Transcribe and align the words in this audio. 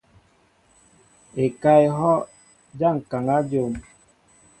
Ekáá 1.43 1.79
ehɔʼ 1.87 2.21
ja 2.79 2.89
ŋkaŋa 2.97 3.37
dyom. 3.49 3.73